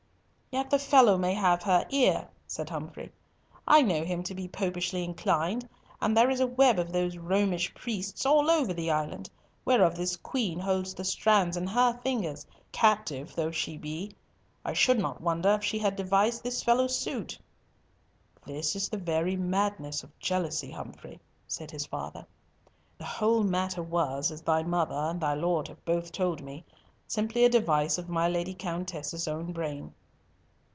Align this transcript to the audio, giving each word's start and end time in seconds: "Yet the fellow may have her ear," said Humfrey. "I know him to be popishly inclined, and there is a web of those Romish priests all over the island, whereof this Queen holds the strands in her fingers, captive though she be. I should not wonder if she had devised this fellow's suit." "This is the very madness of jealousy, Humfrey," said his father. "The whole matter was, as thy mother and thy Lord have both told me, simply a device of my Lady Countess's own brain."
"Yet 0.53 0.69
the 0.69 0.79
fellow 0.79 1.17
may 1.17 1.33
have 1.33 1.63
her 1.63 1.85
ear," 1.91 2.27
said 2.45 2.69
Humfrey. 2.69 3.13
"I 3.65 3.81
know 3.81 4.03
him 4.03 4.21
to 4.23 4.35
be 4.35 4.49
popishly 4.49 5.01
inclined, 5.01 5.69
and 6.01 6.15
there 6.15 6.29
is 6.29 6.41
a 6.41 6.45
web 6.45 6.77
of 6.77 6.91
those 6.91 7.15
Romish 7.15 7.73
priests 7.73 8.25
all 8.25 8.51
over 8.51 8.73
the 8.73 8.91
island, 8.91 9.29
whereof 9.63 9.95
this 9.95 10.17
Queen 10.17 10.59
holds 10.59 10.93
the 10.93 11.05
strands 11.05 11.55
in 11.55 11.67
her 11.67 11.93
fingers, 12.03 12.45
captive 12.73 13.33
though 13.33 13.51
she 13.51 13.77
be. 13.77 14.13
I 14.65 14.73
should 14.73 14.99
not 14.99 15.21
wonder 15.21 15.53
if 15.53 15.63
she 15.63 15.79
had 15.79 15.95
devised 15.95 16.43
this 16.43 16.61
fellow's 16.61 16.97
suit." 16.99 17.39
"This 18.45 18.75
is 18.75 18.89
the 18.89 18.97
very 18.97 19.37
madness 19.37 20.03
of 20.03 20.19
jealousy, 20.19 20.69
Humfrey," 20.71 21.21
said 21.47 21.71
his 21.71 21.85
father. 21.85 22.27
"The 22.97 23.05
whole 23.05 23.45
matter 23.45 23.81
was, 23.81 24.31
as 24.31 24.41
thy 24.41 24.63
mother 24.63 24.95
and 25.11 25.21
thy 25.21 25.33
Lord 25.33 25.69
have 25.69 25.85
both 25.85 26.11
told 26.11 26.41
me, 26.41 26.65
simply 27.07 27.45
a 27.45 27.49
device 27.49 27.97
of 27.97 28.09
my 28.09 28.27
Lady 28.27 28.53
Countess's 28.53 29.29
own 29.29 29.53
brain." 29.53 29.93